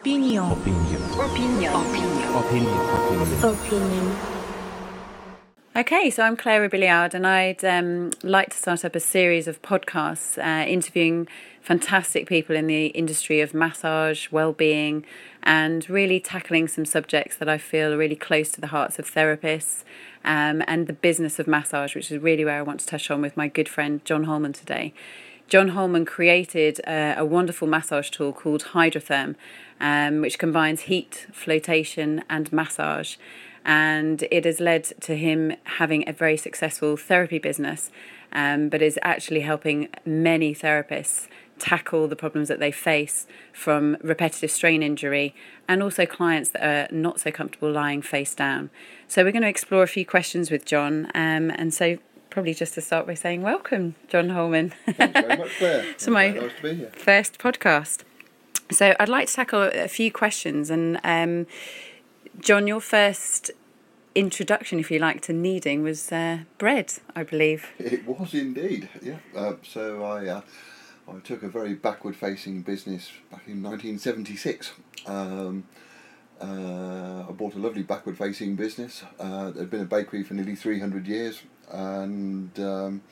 [0.00, 0.50] Opinion.
[0.50, 1.02] Opinion.
[1.20, 1.72] Opinion.
[1.72, 2.34] Opinion.
[2.34, 3.44] Opinion.
[3.44, 4.16] Opinion.
[5.76, 9.62] Okay, so I'm Clara Billiard, and I'd um, like to start up a series of
[9.62, 11.28] podcasts uh, interviewing
[11.60, 15.06] fantastic people in the industry of massage, well-being,
[15.44, 19.08] and really tackling some subjects that I feel are really close to the hearts of
[19.08, 19.84] therapists
[20.24, 23.22] um, and the business of massage, which is really where I want to touch on
[23.22, 24.92] with my good friend John Holman today.
[25.48, 29.36] John Holman created uh, a wonderful massage tool called Hydrotherm,
[29.80, 33.16] um, which combines heat, flotation, and massage.
[33.64, 37.90] And it has led to him having a very successful therapy business,
[38.32, 41.28] um, but is actually helping many therapists
[41.58, 45.34] tackle the problems that they face from repetitive strain injury
[45.68, 48.70] and also clients that are not so comfortable lying face down.
[49.06, 51.06] So, we're going to explore a few questions with John.
[51.14, 51.98] Um, and so,
[52.34, 54.74] probably just to start by saying welcome, John Holman.
[54.86, 55.84] Thanks very much, Claire.
[55.98, 56.90] So my- Nice to be here.
[56.92, 58.02] first podcast.
[58.72, 60.68] So I'd like to tackle a few questions.
[60.68, 61.46] And um,
[62.40, 63.52] John, your first
[64.16, 67.68] introduction, if you like, to kneading was uh, bread, I believe.
[67.78, 69.18] It was indeed, yeah.
[69.36, 70.40] Uh, so I, uh,
[71.08, 74.72] I took a very backward-facing business back in 1976.
[75.06, 75.64] Um,
[76.40, 79.04] uh, I bought a lovely backward-facing business.
[79.20, 83.02] Uh, had been a bakery for nearly 300 years, and um,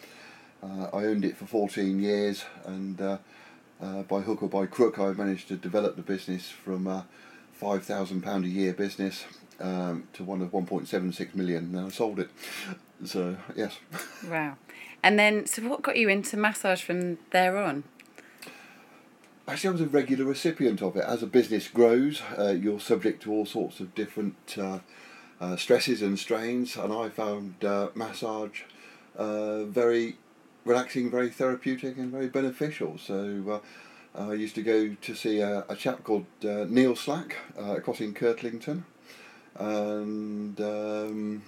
[0.62, 2.44] uh, I owned it for 14 years.
[2.64, 3.18] And uh,
[3.80, 7.06] uh, by hook or by crook, I managed to develop the business from a
[7.52, 9.24] five thousand pound a year business
[9.60, 11.74] um, to one of 1.76 million.
[11.74, 12.30] And I sold it.
[13.04, 13.78] So yes.
[14.28, 14.56] Wow.
[15.02, 17.82] And then, so what got you into massage from there on?
[19.48, 21.04] Actually, I was a regular recipient of it.
[21.04, 24.78] As a business grows, uh, you're subject to all sorts of different uh,
[25.42, 28.62] uh, stresses and strains, and I found uh, massage
[29.16, 30.16] uh, very
[30.64, 32.96] relaxing, very therapeutic, and very beneficial.
[32.96, 33.60] So
[34.14, 38.14] uh, I used to go to see a, a chap called Neil Slack across in
[38.14, 38.84] Kirtlington,
[39.56, 41.42] and um,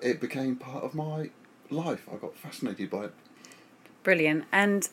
[0.00, 1.30] it became part of my
[1.68, 2.06] life.
[2.12, 3.14] I got fascinated by it.
[4.04, 4.44] Brilliant.
[4.52, 4.88] And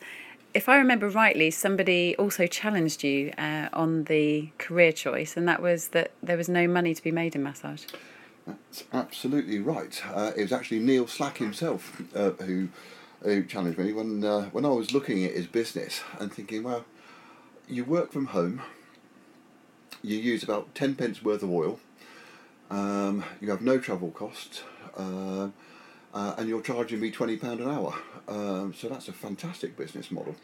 [0.54, 5.62] if I remember rightly, somebody also challenged you uh, on the career choice, and that
[5.62, 7.84] was that there was no money to be made in massage.
[8.46, 10.00] That's absolutely right.
[10.06, 12.68] Uh, it was actually Neil Slack himself uh, who
[13.22, 16.84] who challenged me when uh, when I was looking at his business and thinking, well,
[17.68, 18.62] you work from home,
[20.02, 21.80] you use about ten pence worth of oil,
[22.70, 24.62] um, you have no travel costs,
[24.96, 25.48] uh,
[26.14, 27.94] uh, and you're charging me twenty pound an hour.
[28.26, 30.34] Um, so that's a fantastic business model.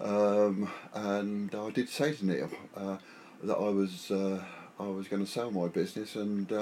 [0.00, 2.96] Um, and I did say to Neil uh,
[3.42, 6.52] that I was I was going to sell my business and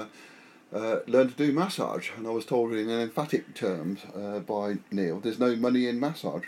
[0.73, 2.09] uh, learn to do massage.
[2.17, 6.47] And I was told in emphatic terms uh, by Neil, "There's no money in massage,"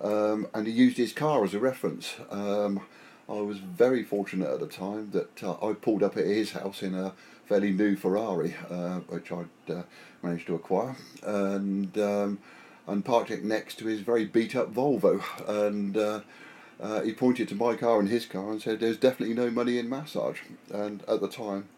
[0.00, 2.16] um, and he used his car as a reference.
[2.30, 2.80] Um,
[3.28, 6.82] I was very fortunate at the time that uh, I pulled up at his house
[6.82, 7.12] in a
[7.46, 9.82] fairly new Ferrari, uh, which I'd uh,
[10.22, 12.38] managed to acquire, and um,
[12.86, 15.22] and parked it next to his very beat up Volvo.
[15.48, 16.20] And uh,
[17.02, 19.88] he pointed to my car and his car and said, "There's definitely no money in
[19.88, 20.40] massage."
[20.70, 21.68] And at the time,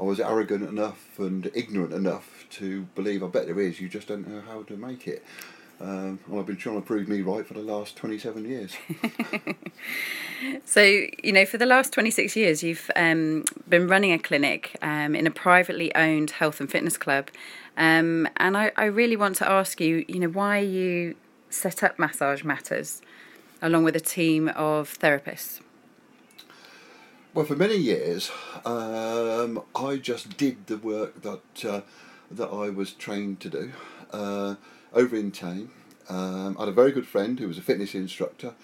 [0.00, 3.80] I was arrogant enough and ignorant enough to believe, "I bet there is.
[3.80, 5.22] You just don't know how to make it."
[5.80, 8.76] Um, I've been trying to prove me right for the last 27 years.
[10.64, 15.14] So, you know, for the last 26 years, you've um, been running a clinic um,
[15.14, 17.28] in a privately owned health and fitness club.
[17.76, 21.14] Um, and I, I really want to ask you, you know, why you
[21.50, 23.02] set up Massage Matters
[23.60, 25.60] along with a team of therapists.
[27.32, 28.28] Well, for many years,
[28.64, 31.82] um, I just did the work that uh,
[32.28, 33.72] that I was trained to do
[34.12, 34.56] uh,
[34.92, 35.70] over in Thame.
[36.08, 38.54] Um, I had a very good friend who was a fitness instructor,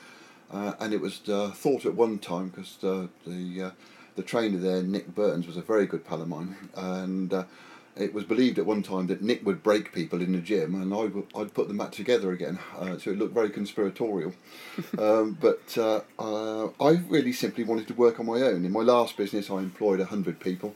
[0.53, 3.71] uh, and it was uh, thought at one time because uh, the uh,
[4.16, 7.47] the trainer there, Nick Burns, was a very good pal of mine, and
[7.96, 10.92] it was believed at one time that Nick would break people in the gym, and
[10.92, 14.34] I would I'd put them back together again, uh, so it looked very conspiratorial.
[14.98, 18.64] um, but uh, uh, I really simply wanted to work on my own.
[18.64, 20.75] In my last business, I employed hundred people.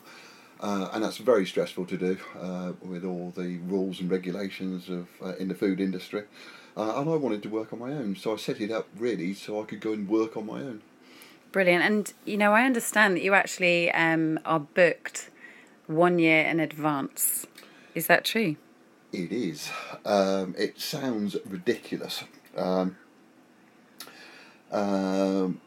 [0.62, 5.08] Uh, and that's very stressful to do uh, with all the rules and regulations of
[5.22, 6.24] uh, in the food industry.
[6.76, 9.32] Uh, and I wanted to work on my own, so I set it up really
[9.32, 10.82] so I could go and work on my own.
[11.50, 11.82] Brilliant.
[11.82, 15.30] And, you know, I understand that you actually um, are booked
[15.90, 17.46] one year in advance.
[17.94, 18.56] Is that true?
[19.12, 19.70] It is.
[20.04, 22.24] Um, it sounds ridiculous.
[22.56, 22.96] Um,
[24.70, 25.60] um,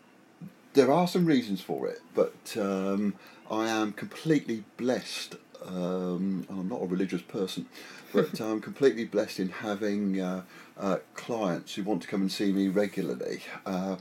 [0.73, 3.15] there are some reasons for it, but um,
[3.51, 5.35] I am completely blessed.
[5.65, 7.67] Um, and I'm not a religious person,
[8.13, 10.43] but I'm completely blessed in having uh,
[10.77, 13.43] uh, clients who want to come and see me regularly.
[13.65, 13.97] Uh,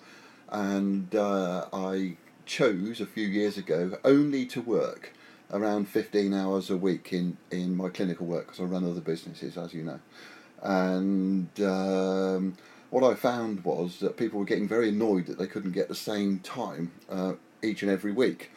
[0.48, 2.16] and uh, I
[2.46, 5.12] chose a few years ago only to work
[5.52, 9.56] around 15 hours a week in, in my clinical work because I run other businesses,
[9.56, 10.00] as you know.
[10.62, 12.56] And um,
[12.90, 15.94] what I found was that people were getting very annoyed that they couldn't get the
[15.94, 18.50] same time uh, each and every week.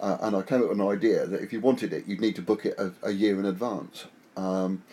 [0.00, 2.36] Uh, and I came up with an idea that if you wanted it, you'd need
[2.36, 4.06] to book it a, a year in advance.
[4.36, 4.84] Um,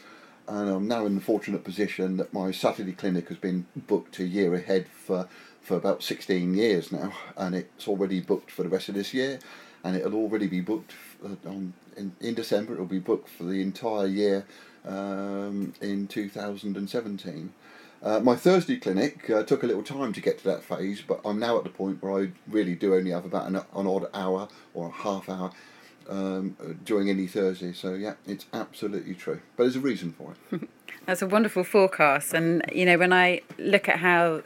[0.47, 4.25] and I'm now in the fortunate position that my Saturday clinic has been booked a
[4.25, 5.27] year ahead for,
[5.61, 9.39] for about 16 years now, and it's already booked for the rest of this year,
[9.85, 10.93] and it'll already be booked
[11.23, 14.45] uh, on, in, in December, it'll be booked for the entire year
[14.83, 17.53] um, in 2017.
[18.03, 21.21] Uh, my Thursday clinic uh, took a little time to get to that phase, but
[21.23, 24.07] I'm now at the point where I really do only have about an, an odd
[24.13, 25.51] hour or a half hour
[26.09, 27.71] um, during any Thursday.
[27.71, 29.41] So yeah, it's absolutely true.
[29.55, 30.69] But there's a reason for it.
[31.05, 34.41] That's a wonderful forecast, and you know when I look at how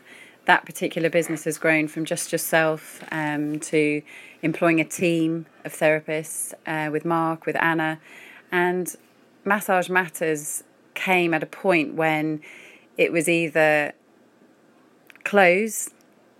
[0.50, 4.02] that particular business has grown from just yourself um, to
[4.42, 8.00] employing a team of therapists uh, with Mark, with Anna,
[8.52, 8.96] and
[9.46, 10.64] Massage Matters
[10.96, 12.42] came at a point when
[12.98, 13.94] it was either
[15.24, 15.92] close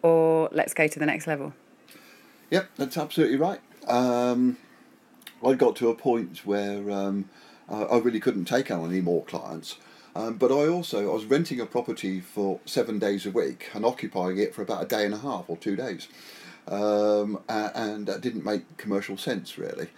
[0.02, 1.54] or let's go to the next level.
[2.50, 3.60] Yep, that's absolutely right.
[3.88, 4.58] Um,
[5.46, 7.30] I got to a point where um,
[7.70, 9.78] I really couldn't take on any more clients.
[10.16, 13.86] Um, but I also I was renting a property for seven days a week and
[13.86, 16.08] occupying it for about a day and a half or two days,
[16.68, 19.90] um, and that didn't make commercial sense really.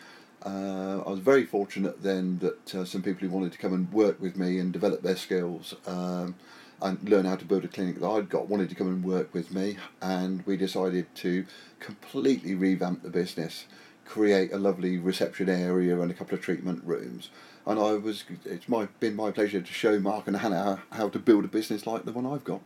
[0.45, 3.91] Uh, I was very fortunate then that uh, some people who wanted to come and
[3.93, 6.33] work with me and develop their skills um,
[6.81, 9.33] and learn how to build a clinic that I'd got wanted to come and work
[9.33, 11.45] with me, and we decided to
[11.79, 13.65] completely revamp the business,
[14.05, 17.29] create a lovely reception area and a couple of treatment rooms.
[17.65, 21.09] And I was it's my been my pleasure to show Mark and Hannah how, how
[21.09, 22.61] to build a business like the one I've got.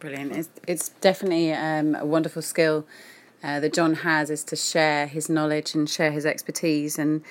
[0.00, 0.36] Brilliant!
[0.36, 2.86] It's it's definitely um, a wonderful skill
[3.42, 6.98] uh, that John has is to share his knowledge and share his expertise.
[6.98, 7.22] And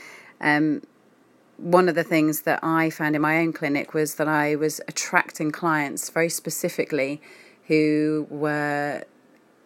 [0.42, 0.84] um,
[1.58, 4.80] one of the things that I found in my own clinic was that I was
[4.88, 7.22] attracting clients very specifically
[7.68, 9.04] who were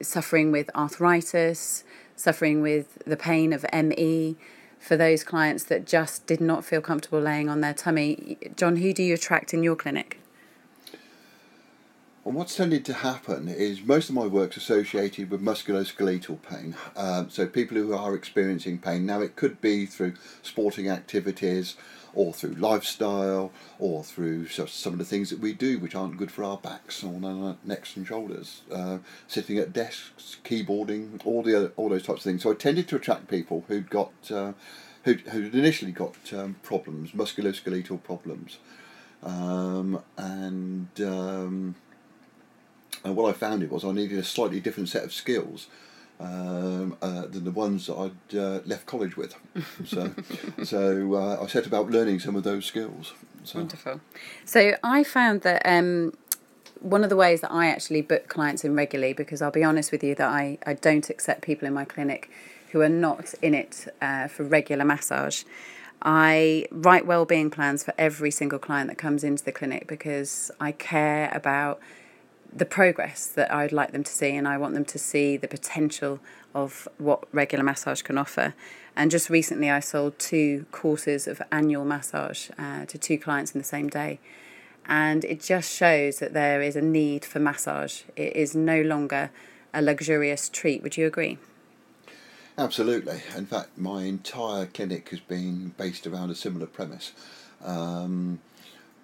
[0.02, 1.84] suffering with arthritis,
[2.16, 4.38] suffering with the pain of ME.
[4.80, 8.94] For those clients that just did not feel comfortable laying on their tummy, John, who
[8.94, 10.20] do you attract in your clinic?
[12.28, 16.76] And what's tended to happen is most of my work's associated with musculoskeletal pain.
[16.98, 19.06] Um, so people who are experiencing pain.
[19.06, 21.78] Now it could be through sporting activities,
[22.18, 26.32] or through lifestyle, or through some of the things that we do which aren't good
[26.32, 28.64] for our backs or our necks and shoulders.
[28.72, 28.98] Uh,
[29.28, 32.42] sitting at desks, keyboarding, all the other, all those types of things.
[32.42, 34.54] So I tended to attract people who'd got uh,
[35.04, 38.58] who'd, who'd initially got um, problems, musculoskeletal problems,
[39.22, 41.76] um, and um,
[43.04, 45.68] and what I found it was I needed a slightly different set of skills
[46.20, 49.36] um, uh, than the ones that I'd uh, left college with.
[49.86, 50.14] So,
[50.64, 53.14] so uh, I set about learning some of those skills.
[53.44, 53.60] So.
[53.60, 54.02] Wonderful.
[54.44, 56.14] So I found that um,
[56.82, 59.92] one of the ways that I actually book clients in regularly, because I'll be honest
[59.92, 62.30] with you that I, I don't accept people in my clinic
[62.72, 65.44] who are not in it uh, for regular massage.
[66.02, 70.72] I write well-being plans for every single client that comes into the clinic because I
[70.72, 71.80] care about
[72.58, 75.48] the progress that I'd like them to see, and I want them to see the
[75.48, 76.20] potential
[76.56, 78.54] of what regular massage can offer.
[78.96, 83.60] And just recently, I sold two courses of annual massage uh, to two clients in
[83.60, 84.20] the same day.
[84.88, 88.04] And it just shows that there is a need for massage.
[88.16, 89.30] It is no longer
[89.74, 90.82] a luxurious treat.
[90.82, 91.38] Would you agree?
[92.58, 93.22] Absolutely.
[93.36, 97.12] In fact, my entire clinic has been based around a similar premise.
[97.64, 98.40] Um,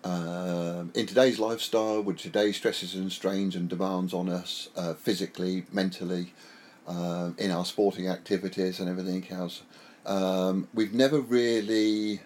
[0.04, 5.66] um, in today's lifestyle, with today's stresses and strains and demands on us uh, physically,
[5.72, 6.34] mentally,
[6.88, 9.64] uh, in our sporting activities and everything else,
[10.06, 12.22] um, we've never really,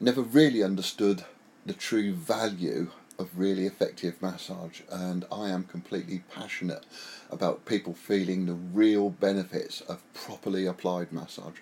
[0.00, 1.24] never really understood
[1.64, 6.84] the true value of really effective massage, and I am completely passionate
[7.30, 11.58] about people feeling the real benefits of properly applied massage.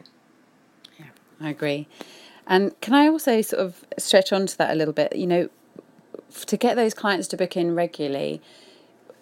[0.99, 1.07] Yeah,
[1.41, 1.87] I agree.
[2.47, 5.17] And can I also sort of stretch onto that a little bit?
[5.17, 5.49] You know,
[6.47, 8.41] to get those clients to book in regularly,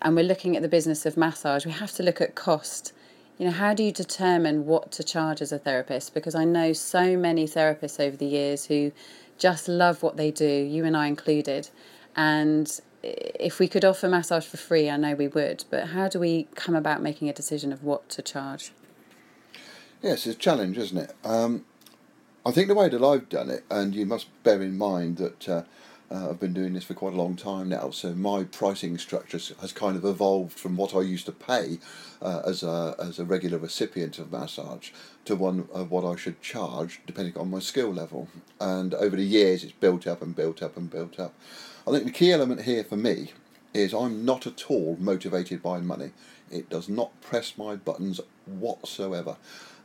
[0.03, 2.93] and we're looking at the business of massage, we have to look at cost.
[3.39, 6.15] You know, how do you determine what to charge as a therapist?
[6.15, 8.93] Because I know so many therapists over the years who
[9.39, 11.71] just love what they do, you and I included.
[12.15, 15.65] And if we could offer massage for free, I know we would.
[15.71, 18.73] But how do we come about making a decision of what to charge?
[20.03, 21.15] Yes, it's a challenge, isn't it?
[21.25, 21.65] Um,
[22.45, 25.49] I think the way that I've done it, and you must bear in mind that
[25.49, 25.63] uh,
[26.13, 29.39] Uh, I've been doing this for quite a long time now, so my pricing structure
[29.61, 31.79] has kind of evolved from what I used to pay
[32.21, 34.91] uh, as a as a regular recipient of massage
[35.25, 38.27] to one of what I should charge depending on my skill level.
[38.59, 41.33] And over the years, it's built up and built up and built up.
[41.87, 43.33] I think the key element here for me
[43.73, 46.11] is I'm not at all motivated by money.
[46.51, 49.37] It does not press my buttons whatsoever.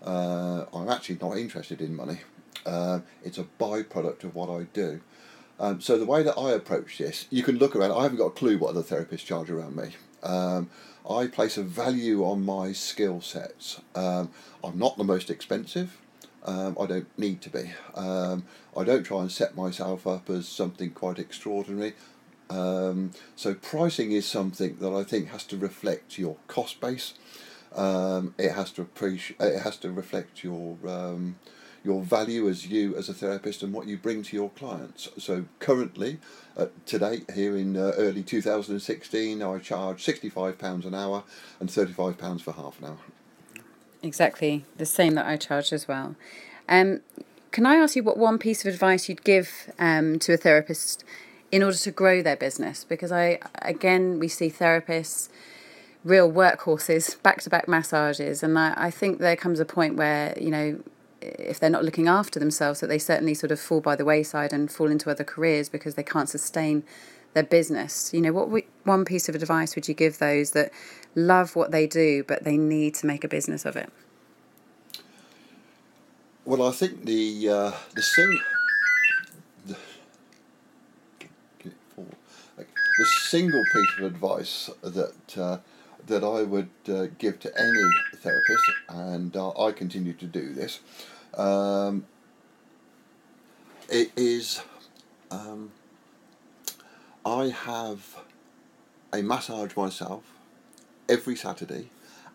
[0.04, 2.22] Uh, I'm actually not interested in money.
[2.66, 5.02] It's a byproduct of what I do.
[5.60, 7.92] Um, so the way that I approach this, you can look around.
[7.92, 9.96] I haven't got a clue what other therapists charge around me.
[10.22, 10.70] Um,
[11.10, 13.80] I place a value on my skill sets.
[13.94, 14.32] Um,
[14.64, 15.98] I'm not the most expensive.
[16.44, 17.72] Um, I don't need to be.
[17.96, 18.44] Um,
[18.76, 21.94] I don't try and set myself up as something quite extraordinary.
[22.50, 27.14] Um, so pricing is something that I think has to reflect your cost base.
[27.74, 29.40] Um, it has to appreciate.
[29.40, 31.38] It has to reflect your um,
[31.86, 35.08] your value as you as a therapist and what you bring to your clients.
[35.18, 36.20] So currently,
[36.58, 41.24] uh, to date, here in uh, early 2016, I charge £65 an hour
[41.60, 42.98] and £35 for half an hour.
[44.02, 46.16] Exactly the same that I charge as well.
[46.68, 47.02] Um,
[47.52, 51.04] can I ask you what one piece of advice you'd give um, to a therapist
[51.52, 52.84] in order to grow their business?
[52.84, 55.30] Because I, again, we see therapists,
[56.04, 60.38] real workhorses, back to back massages, and I, I think there comes a point where,
[60.40, 60.80] you know,
[61.40, 64.54] if they're not looking after themselves, that they certainly sort of fall by the wayside
[64.54, 66.84] and fall into other careers because they can't sustain
[67.34, 68.14] their business.
[68.14, 70.72] You know, what one piece of advice would you give those that
[71.14, 73.92] love what they do but they need to make a business of it?
[76.46, 78.40] Well, I think the uh, the sing
[79.66, 79.78] the,
[82.48, 85.58] the single piece of advice that uh,
[86.08, 87.84] that I would uh, give to any
[88.18, 90.82] therapist, and uh, I continue to do this,
[91.38, 92.06] um,
[93.90, 94.62] it is
[95.32, 95.72] um,
[97.26, 98.18] I have
[99.14, 100.24] a massage myself
[101.08, 101.90] every Saturday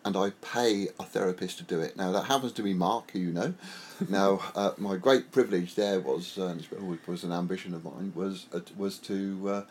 [0.04, 1.96] and I pay a therapist to do it.
[1.96, 3.54] Now that happens to be Mark, who you know.
[4.08, 8.12] now uh, my great privilege there was, uh, and it was an ambition of mine,
[8.14, 9.62] was uh, was to uh,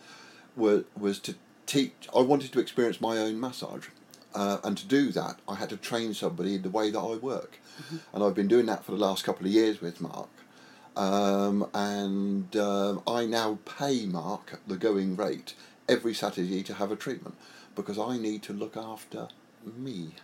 [0.55, 2.07] was was to teach.
[2.15, 3.88] I wanted to experience my own massage.
[4.33, 7.15] Uh, and to do that, I had to train somebody in the way that I
[7.15, 7.59] work.
[7.81, 7.98] Mm-hmm.
[8.13, 10.29] And I've been doing that for the last couple of years with Mark.
[10.95, 15.53] Um, and um, I now pay Mark the going rate
[15.88, 17.36] every Saturday to have a treatment
[17.75, 19.29] because I need to look after
[19.65, 20.15] me.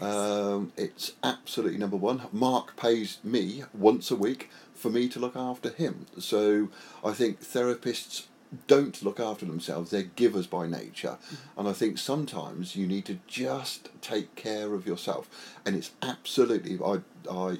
[0.00, 2.22] Um, it's absolutely number one.
[2.32, 6.06] Mark pays me once a week for me to look after him.
[6.18, 6.68] So
[7.04, 8.24] I think therapists
[8.66, 11.18] don't look after themselves, they're givers by nature.
[11.56, 15.28] And I think sometimes you need to just take care of yourself.
[15.64, 17.00] And it's absolutely, I,
[17.30, 17.58] I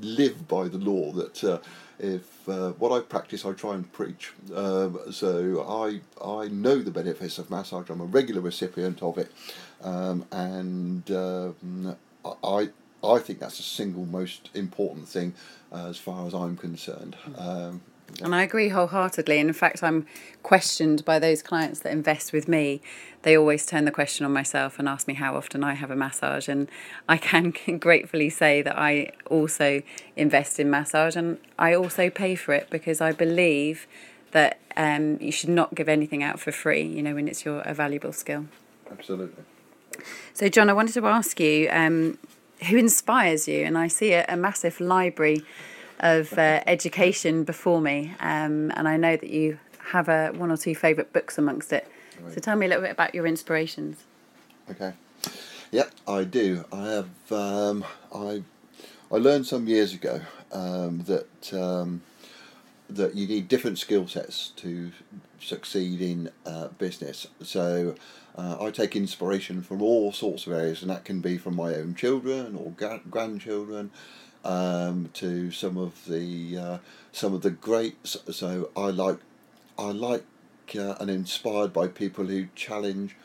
[0.00, 1.58] live by the law that uh,
[1.98, 4.32] if uh, what I practice, I try and preach.
[4.54, 9.30] Um, so I, I know the benefits of massage, I'm a regular recipient of it.
[9.82, 12.70] Um, and um, I,
[13.04, 15.34] I think that's the single most important thing
[15.72, 17.16] uh, as far as I'm concerned.
[18.20, 19.38] And I agree wholeheartedly.
[19.38, 20.06] And in fact, I'm
[20.42, 22.80] questioned by those clients that invest with me.
[23.22, 25.96] They always turn the question on myself and ask me how often I have a
[25.96, 26.48] massage.
[26.48, 26.68] And
[27.08, 29.82] I can gratefully say that I also
[30.16, 33.86] invest in massage and I also pay for it because I believe
[34.32, 37.60] that um, you should not give anything out for free, you know, when it's your
[37.60, 38.46] a valuable skill.
[38.90, 39.44] Absolutely.
[40.32, 42.18] So, John, I wanted to ask you um,
[42.68, 43.64] who inspires you?
[43.64, 45.42] And I see a, a massive library
[46.02, 49.58] of uh, education before me, um, and I know that you
[49.90, 51.86] have a one or two favourite books amongst it.
[52.20, 52.34] Right.
[52.34, 54.04] So tell me a little bit about your inspirations.
[54.70, 54.92] Okay.
[55.70, 56.64] Yep, I do.
[56.72, 57.32] I have.
[57.32, 58.42] Um, I
[59.10, 62.02] I learned some years ago um, that um,
[62.90, 64.92] that you need different skill sets to
[65.40, 67.26] succeed in uh, business.
[67.42, 67.94] So
[68.36, 71.74] uh, I take inspiration from all sorts of areas, and that can be from my
[71.74, 73.90] own children or gra- grandchildren
[74.44, 76.78] um, to some of the uh,
[77.12, 78.16] some of the greats.
[78.30, 79.18] So I like
[79.78, 80.24] I like
[80.76, 83.16] uh, and inspired by people who challenge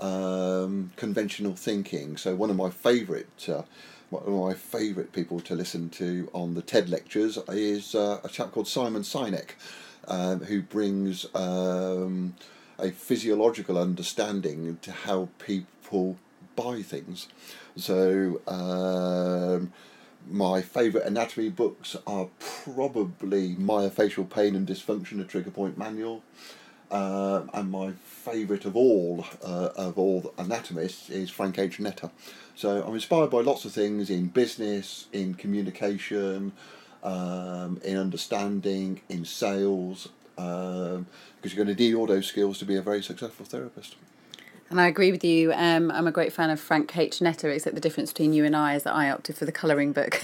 [0.00, 2.16] um, conventional thinking.
[2.16, 3.48] So one of my favourite.
[3.48, 3.62] Uh,
[4.10, 8.28] one of my favourite people to listen to on the TED lectures is uh, a
[8.30, 9.50] chap called Simon Sinek,
[10.06, 12.34] um, who brings um,
[12.78, 16.16] a physiological understanding to how people
[16.56, 17.28] buy things.
[17.76, 19.72] So, um,
[20.30, 22.28] my favourite anatomy books are
[22.64, 26.22] probably Myofascial Pain and Dysfunction, a trigger point manual.
[26.90, 31.78] Uh, and my favourite of all uh, of all anatomists is Frank H.
[31.78, 32.10] Netter.
[32.54, 36.52] So I'm inspired by lots of things in business, in communication,
[37.02, 40.08] um, in understanding, in sales,
[40.38, 41.06] um,
[41.36, 43.96] because you're going to need all those skills to be a very successful therapist.
[44.70, 45.52] And I agree with you.
[45.52, 47.20] Um, I'm a great fan of Frank H.
[47.20, 49.92] Netter, except the difference between you and I is that I opted for the colouring
[49.92, 50.22] book.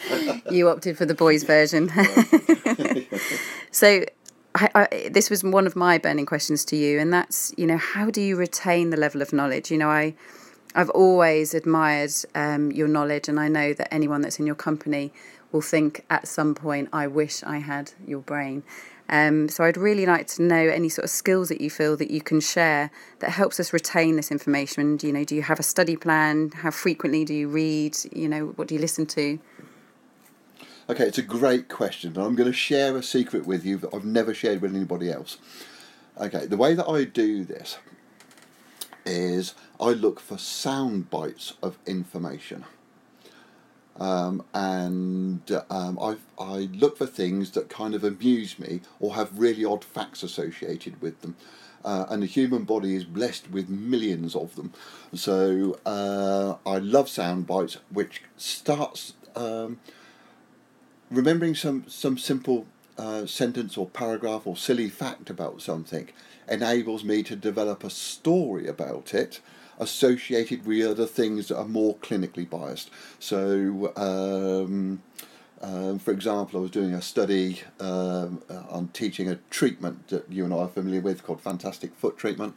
[0.50, 1.90] you opted for the boys' version.
[3.70, 4.04] so,
[4.54, 7.76] I, I, this was one of my burning questions to you, and that's, you know,
[7.76, 9.70] how do you retain the level of knowledge?
[9.70, 10.14] You know, I,
[10.74, 15.12] I've always admired um, your knowledge, and I know that anyone that's in your company
[15.52, 18.62] will think at some point, I wish I had your brain.
[19.08, 22.10] Um, so I'd really like to know any sort of skills that you feel that
[22.10, 24.98] you can share that helps us retain this information.
[25.02, 26.50] You know, do you have a study plan?
[26.50, 27.96] How frequently do you read?
[28.12, 29.38] You know, what do you listen to?
[30.88, 33.94] Okay, it's a great question, and I'm going to share a secret with you that
[33.94, 35.38] I've never shared with anybody else.
[36.18, 37.78] Okay, the way that I do this
[39.06, 42.64] is I look for sound bites of information.
[44.00, 49.38] Um, and um, I, I look for things that kind of amuse me or have
[49.38, 51.36] really odd facts associated with them.
[51.84, 54.72] Uh, and the human body is blessed with millions of them.
[55.14, 59.80] So uh, I love sound bites, which starts um,
[61.10, 66.08] remembering some, some simple uh, sentence or paragraph or silly fact about something
[66.48, 69.40] enables me to develop a story about it
[69.82, 72.90] associated with other things that are more clinically biased.
[73.18, 75.02] So, um,
[75.60, 80.30] um, for example, I was doing a study um, uh, on teaching a treatment that
[80.30, 82.54] you and I are familiar with called Fantastic Foot Treatment.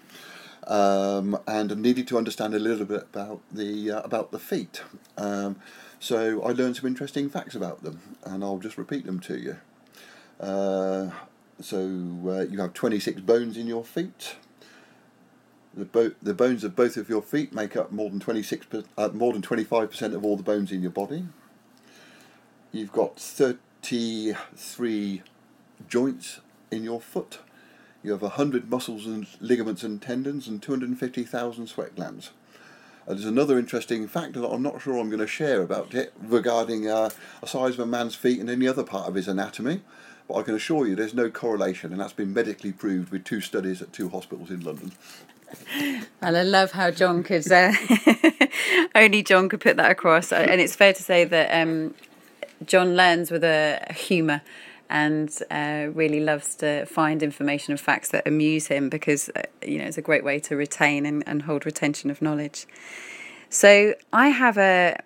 [0.68, 4.82] Um, and I needed to understand a little bit about the uh, about the feet.
[5.16, 5.58] Um,
[6.00, 9.58] so I learned some interesting facts about them, and I'll just repeat them to you.
[10.40, 11.12] Uh,
[11.62, 11.78] so
[12.28, 14.36] uh, you have 26 bones in your feet.
[15.76, 18.68] The, bo- the bones of both of your feet make up more than 26
[18.98, 21.26] uh, more than 25% of all the bones in your body.
[22.72, 25.22] You've got 33
[25.90, 26.40] joints
[26.72, 27.40] in your foot.
[28.04, 32.32] You have 100 muscles and ligaments and tendons and 250,000 sweat glands.
[33.08, 36.14] Uh, there's another interesting fact that I'm not sure I'm going to share about it
[36.22, 37.10] regarding uh,
[37.42, 39.82] the size of a man's feet and any other part of his anatomy,
[40.28, 43.42] but I can assure you there's no correlation, and that's been medically proved with two
[43.42, 44.92] studies at two hospitals in London.
[46.22, 47.72] And I love how John could, uh,
[48.96, 50.32] only John could put that across.
[50.32, 51.94] And it's fair to say that um,
[52.66, 54.42] John learns with a, a humour
[54.90, 59.80] and uh, really loves to find information and facts that amuse him because, uh, you
[59.80, 62.68] know, it's a great way to retain and, and hold retention of knowledge.
[63.50, 64.98] So I have a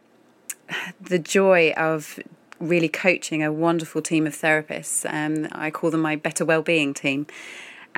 [1.01, 2.19] the joy of
[2.59, 5.05] really coaching a wonderful team of therapists.
[5.11, 7.25] Um, I call them my better well-being team.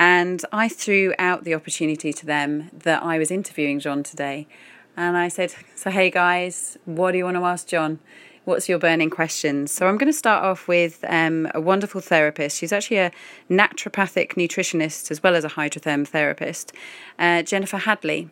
[0.01, 4.47] And I threw out the opportunity to them that I was interviewing John today.
[4.97, 7.99] And I said, So, hey guys, what do you want to ask John?
[8.43, 9.71] What's your burning questions?
[9.71, 12.57] So, I'm going to start off with um, a wonderful therapist.
[12.57, 13.11] She's actually a
[13.47, 16.73] naturopathic nutritionist as well as a hydrotherm therapist,
[17.19, 18.31] uh, Jennifer Hadley.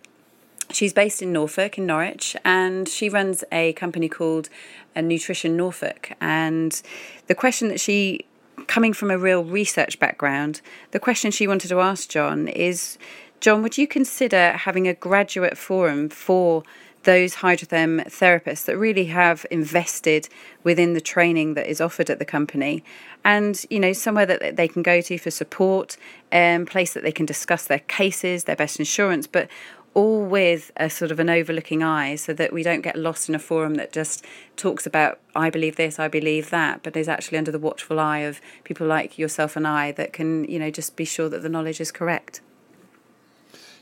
[0.72, 4.50] She's based in Norfolk, in Norwich, and she runs a company called
[4.96, 6.14] uh, Nutrition Norfolk.
[6.20, 6.82] And
[7.28, 8.26] the question that she
[8.70, 13.00] coming from a real research background, the question she wanted to ask John is
[13.42, 16.64] John, would you consider having a graduate forum for
[17.04, 20.30] those hydrotherm therapists that really have invested
[20.64, 22.84] within the training that is offered at the company?
[23.26, 25.98] And you know somewhere that they can go to for support
[26.32, 29.50] um place that they can discuss their cases their best insurance but
[29.94, 33.36] all with a sort of an overlooking eye so that we don't get lost in
[33.36, 34.26] a forum that just
[34.56, 38.20] talks about I believe this, I believe that, but is actually under the watchful eye
[38.20, 41.50] of people like yourself and I that can, you know, just be sure that the
[41.50, 42.42] knowledge is correct.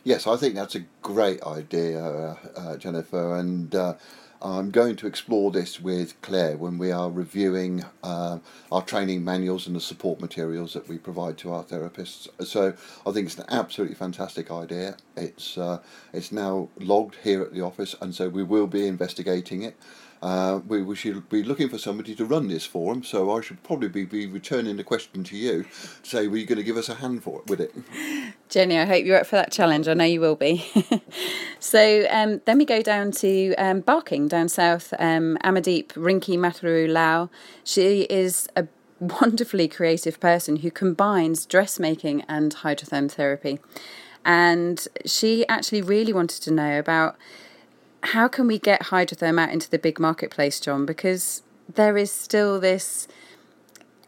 [0.03, 3.95] Yes, I think that's a great idea, uh, uh, Jennifer, and uh,
[4.41, 8.39] I'm going to explore this with Claire when we are reviewing uh,
[8.71, 12.27] our training manuals and the support materials that we provide to our therapists.
[12.45, 12.73] So
[13.05, 14.97] I think it's an absolutely fantastic idea.
[15.15, 15.79] It's uh,
[16.13, 19.75] it's now logged here at the office, and so we will be investigating it.
[20.21, 23.61] Uh, we, we should be looking for somebody to run this forum, so I should
[23.63, 26.77] probably be, be returning the question to you to say, were you going to give
[26.77, 27.73] us a hand for it with it?
[28.49, 29.87] Jenny, I hope you're up for that challenge.
[29.87, 30.65] I know you will be.
[31.59, 36.89] so um, then we go down to um, Barking down south, um, Amadeep Rinki Matharu
[36.89, 37.29] Lau.
[37.63, 38.67] She is a
[38.99, 43.59] wonderfully creative person who combines dressmaking and hydrotherm therapy.
[44.23, 47.17] And she actually really wanted to know about
[48.03, 50.85] how can we get hydrotherm out into the big marketplace, John?
[50.85, 53.07] Because there is still this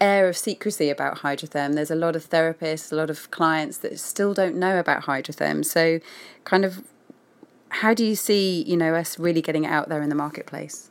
[0.00, 1.74] air of secrecy about hydrotherm.
[1.74, 5.64] There's a lot of therapists, a lot of clients that still don't know about hydrotherm.
[5.64, 6.00] So,
[6.44, 6.82] kind of,
[7.68, 10.90] how do you see, you know, us really getting it out there in the marketplace?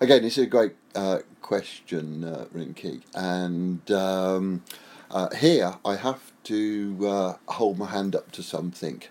[0.00, 4.62] Again, it's a great uh, question, uh, Rinki, and um,
[5.10, 9.02] Uh, here, I have to uh, hold my hand up to something.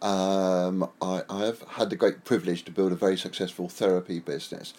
[0.00, 4.72] Um, I, I have had the great privilege to build a very successful therapy business,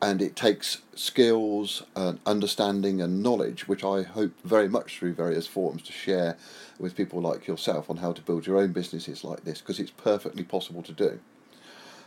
[0.00, 5.46] and it takes skills and understanding and knowledge, which I hope very much through various
[5.46, 6.36] forums to share
[6.78, 9.90] with people like yourself on how to build your own businesses like this, because it's
[9.90, 11.20] perfectly possible to do.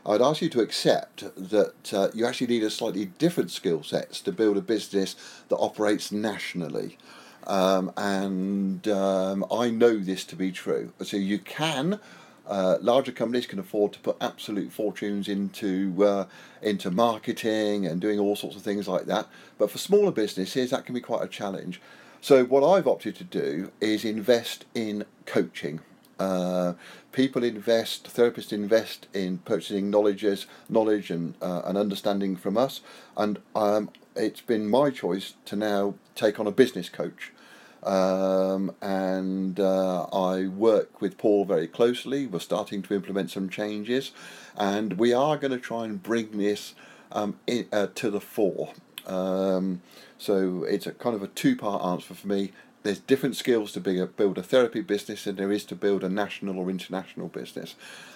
[0.06, 4.22] I'd ask you to accept that uh, you actually need a slightly different skill sets
[4.22, 5.16] to build a business
[5.50, 6.98] that operates nationally.
[7.46, 10.94] Um, and um, I know this to be true.
[11.04, 12.00] So you can
[12.48, 16.26] uh, larger companies can afford to put absolute fortunes into uh,
[16.62, 19.28] into marketing and doing all sorts of things like that.
[19.58, 21.82] But for smaller businesses, that can be quite a challenge.
[22.22, 25.82] So what I've opted to do is invest in coaching.
[26.20, 26.74] Uh,
[27.12, 32.82] people invest, therapists invest in purchasing knowledges, knowledge and uh, and understanding from us,
[33.16, 37.32] and um, it's been my choice to now take on a business coach.
[37.88, 42.28] Um, and uh, I work with Paul very closely.
[42.28, 44.12] We're starting to implement some changes,
[44.58, 46.76] and we are going to try and bring this
[47.14, 48.74] um, in, uh, to the fore.
[49.06, 49.82] Um,
[50.18, 52.52] so it's a kind of a two-part answer for me.
[52.84, 56.04] There's different skills to be a, build a therapy business than there is to build
[56.04, 57.76] a national or international business.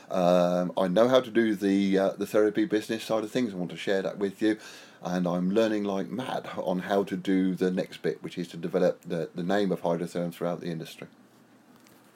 [0.10, 3.54] Um, I know how to do the uh, the therapy business side of things.
[3.54, 4.58] I want to share that with you
[5.04, 8.58] and I'm learning like mad on how to do the next bit, which is to
[8.58, 11.08] develop the, the name of hydrotherm throughout the industry.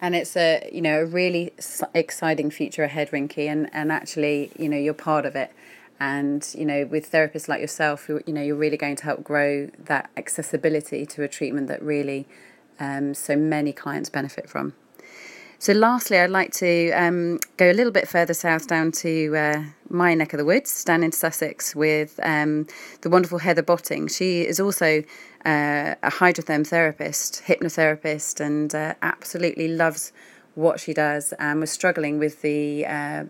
[0.02, 1.54] And it's a you know a really
[1.94, 5.52] exciting future ahead, Rinki, and and actually you know you're part of it,
[6.00, 9.68] and you know with therapists like yourself, you know you're really going to help grow
[9.86, 12.28] that accessibility to a treatment that really
[12.80, 14.74] um, so many clients benefit from.
[15.66, 19.64] So, lastly, I'd like to um, go a little bit further south down to uh,
[19.90, 22.68] my neck of the woods, down in Sussex, with um,
[23.02, 24.08] the wonderful Heather Botting.
[24.08, 25.02] She is also
[25.44, 30.14] uh, a hydrotherm therapist, hypnotherapist, and uh, absolutely loves
[30.54, 33.24] what she does and was struggling with the uh,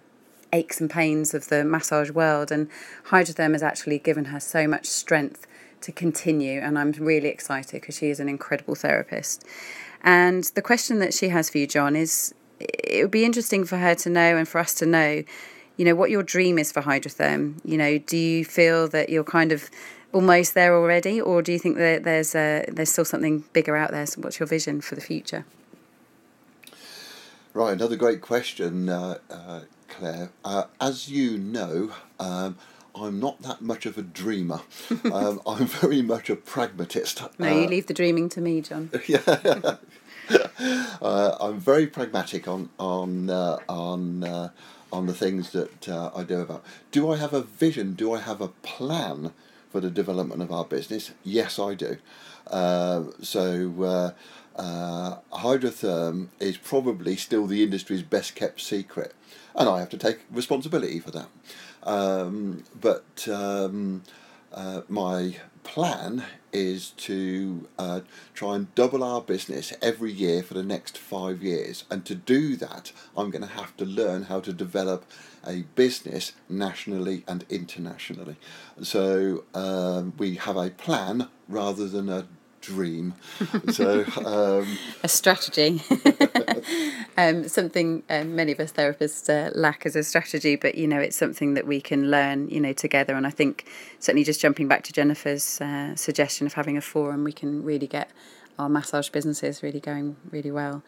[0.52, 2.52] aches and pains of the massage world.
[2.52, 2.67] And
[3.12, 5.48] hydrotherm has actually given her so much strength
[5.80, 9.45] to continue, and I'm really excited because she is an incredible therapist.
[10.06, 13.78] And the question that she has for you, John, is it would be interesting for
[13.78, 15.24] her to know and for us to know,
[15.78, 17.60] you know, what your dream is for hydrotherm.
[17.65, 19.70] You know, do you feel that you're kind of
[20.13, 23.91] almost there already, or do you think that there's a, there's still something bigger out
[23.91, 24.06] there?
[24.06, 25.44] So what's your vision for the future?
[27.54, 30.30] Right, another great question, uh, uh, Claire.
[30.44, 32.58] Uh, as you know, um,
[32.95, 34.62] I'm not that much of a dreamer.
[35.12, 37.21] um, I'm very much a pragmatist.
[37.38, 38.89] No, you uh, leave the dreaming to me, John.
[39.08, 39.19] yeah.
[41.01, 44.49] uh, I'm very pragmatic on on uh, on uh,
[44.93, 46.63] on the things that uh, I do about.
[46.91, 47.93] Do I have a vision?
[47.93, 49.34] Do I have a plan
[49.69, 51.12] for the development of our business?
[51.23, 51.97] Yes, I do.
[52.47, 54.13] Uh, so.
[54.58, 59.13] hydrotherm is probably still the industry's best kept secret,
[59.53, 61.27] and I have to take responsibility for that.
[61.86, 64.04] Um, but um,
[64.52, 68.00] uh, my plan is to uh,
[68.34, 71.84] try and double our business every year for the next five years.
[71.91, 75.06] And to do that, I'm going to have to learn how to develop
[75.45, 78.38] a business nationally and internationally.
[78.82, 82.28] So um, we have a plan rather than a
[82.62, 83.15] dream.
[83.71, 85.82] so um, a strategy.
[87.17, 90.99] um, something um, many of us therapists uh, lack as a strategy, but you know
[90.99, 93.15] it's something that we can learn, you know, together.
[93.15, 93.65] And I think
[93.99, 97.88] certainly just jumping back to Jennifer's uh, suggestion of having a forum, we can really
[97.88, 98.10] get
[98.58, 100.84] our massage businesses really going really well.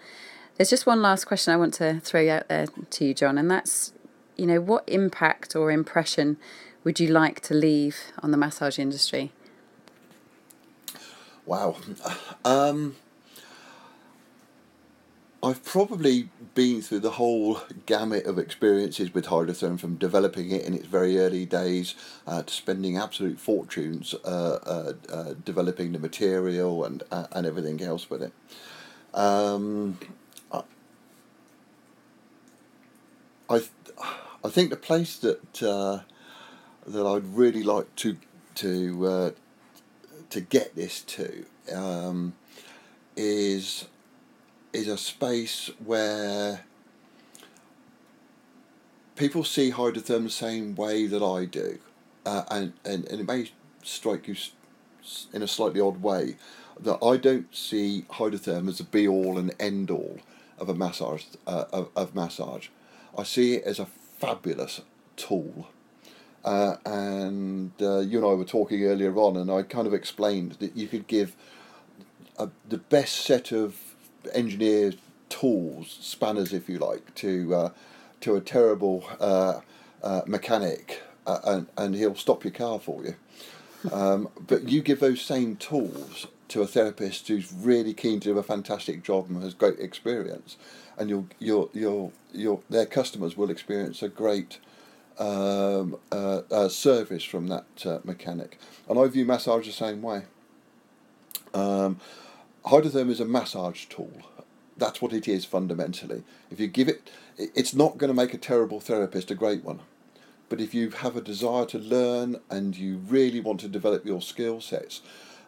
[0.56, 3.50] There's just one last question I want to throw out there to you, John, and
[3.50, 3.94] that's,
[4.36, 6.38] you know, what impact or impression
[6.84, 9.32] would you like to leave on the massage industry?
[11.46, 11.76] Wow.
[12.46, 12.96] Um,
[15.44, 20.74] I've probably been through the whole gamut of experiences with hydrotherm from developing it in
[20.74, 21.94] its very early days
[22.26, 27.82] uh, to spending absolute fortunes uh, uh, uh developing the material and uh, and everything
[27.82, 28.34] else with it.
[29.14, 30.00] Um,
[30.52, 30.64] I,
[33.48, 33.62] I,
[34.44, 36.00] I think the place that uh,
[36.88, 38.18] that I'd really like to
[38.56, 39.36] to
[40.32, 42.34] to get this to um,
[43.16, 43.86] is
[44.78, 46.62] is a space where
[49.16, 51.80] people see hydrotherm the same way that I do,
[52.26, 53.52] uh, and, and and it may
[53.84, 54.36] strike you
[55.34, 56.36] in a slightly odd way
[56.80, 60.20] that I don't see hydrotherm as a be all and end all
[60.60, 62.68] of a massage uh, of, of massage.
[63.18, 63.88] I see it as a
[64.20, 64.82] fabulous
[65.16, 65.68] tool
[66.48, 70.54] uh, and uh, you and I were talking earlier on, and I kind of explained
[70.60, 71.36] that you could give
[72.40, 73.87] a, the best set of
[74.34, 74.96] engineers
[75.30, 77.70] tools, spanners, if you like, to uh,
[78.22, 79.62] to a terrible uh,
[80.04, 83.16] uh, mechanic, uh, and and he'll stop your car for you.
[83.92, 88.40] Um, but you give those same tools to a therapist who's really keen to do
[88.40, 90.58] a fantastic job and has great experience,
[90.98, 94.60] and your your your your their customers will experience a great
[95.20, 97.66] um, uh, uh, service from that
[98.04, 98.60] mechanic.
[98.90, 100.24] And I view massage the same way.
[101.54, 102.00] Um,
[102.68, 104.12] hydrotherm is a massage tool.
[104.78, 106.24] That's what it is fundamentally.
[106.52, 109.80] If you give it, it's not going to make a terrible therapist a great one.
[110.50, 114.22] But if you have a desire to learn and you really want to develop your
[114.22, 115.02] skill sets,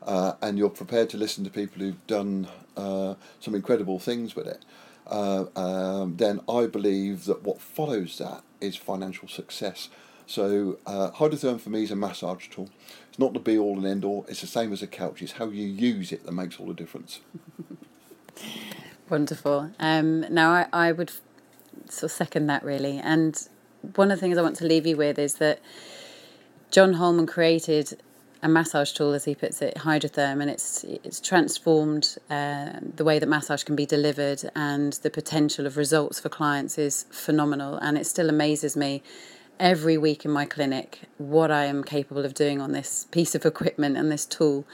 [0.03, 4.47] uh, and you're prepared to listen to people who've done uh, some incredible things with
[4.47, 4.65] it,
[5.07, 9.89] uh, um, then I believe that what follows that is financial success.
[10.27, 12.69] So uh, hydrotherm for me is a massage tool.
[13.19, 14.25] Not the be all and end all.
[14.29, 15.21] It's the same as a couch.
[15.21, 17.19] It's how you use it that makes all the difference.
[19.09, 19.71] Wonderful.
[19.77, 21.11] Um, now I, I would
[21.89, 22.97] sort of second that really.
[22.97, 23.37] And
[23.95, 25.59] one of the things I want to leave you with is that
[26.71, 28.01] John Holman created
[28.41, 33.19] a massage tool, as he puts it, hydrotherm, and it's it's transformed uh, the way
[33.19, 37.75] that massage can be delivered, and the potential of results for clients is phenomenal.
[37.75, 39.03] And it still amazes me
[39.59, 43.45] every week in my clinic what I am capable of doing on this piece of
[43.45, 44.65] equipment and this tool.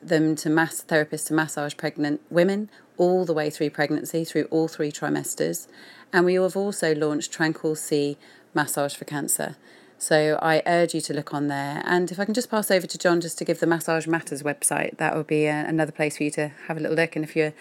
[0.02, 4.66] them to mass therapists to massage pregnant women all the way through pregnancy, through all
[4.66, 5.68] three trimesters.
[6.12, 8.18] And we have also launched Tranquil C
[8.52, 9.56] Massage for Cancer.
[10.00, 11.82] So I urge you to look on there.
[11.84, 14.42] And if I can just pass over to John just to give the Massage Matters
[14.42, 17.16] website, that would be a, uh, another place for you to have a little look.
[17.16, 17.52] And if you're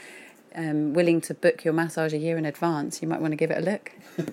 [0.55, 3.51] um, willing to book your massage a year in advance, you might want to give
[3.51, 3.91] it a look.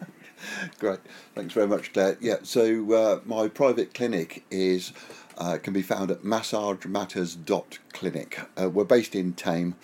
[0.79, 1.01] Great,
[1.35, 2.16] thanks very much, Claire.
[2.21, 4.92] Yeah, so uh, my private clinic is
[5.37, 8.38] uh, can be found at massagematters.clinic.
[8.61, 9.75] Uh, we're based in Thame,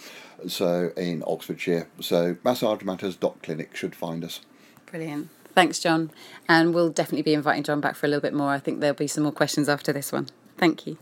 [0.46, 1.88] so in Oxfordshire.
[2.00, 4.42] So massagematters.clinic should find us.
[4.87, 5.28] Brilliant.
[5.54, 6.10] Thanks, John.
[6.48, 8.50] And we'll definitely be inviting John back for a little bit more.
[8.50, 10.28] I think there'll be some more questions after this one.
[10.56, 10.98] Thank you.